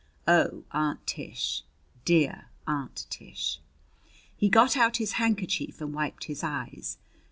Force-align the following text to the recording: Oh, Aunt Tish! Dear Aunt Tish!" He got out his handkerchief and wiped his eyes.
Oh, 0.27 0.63
Aunt 0.71 1.05
Tish! 1.05 1.61
Dear 2.05 2.45
Aunt 2.65 3.05
Tish!" 3.11 3.59
He 4.35 4.49
got 4.49 4.75
out 4.75 4.97
his 4.97 5.11
handkerchief 5.21 5.79
and 5.79 5.93
wiped 5.93 6.23
his 6.23 6.43
eyes. 6.43 6.97